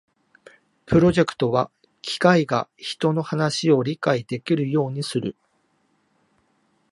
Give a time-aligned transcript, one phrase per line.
[0.87, 1.69] プロジェクトは
[2.01, 5.35] 機械が人の話を理解できるようにする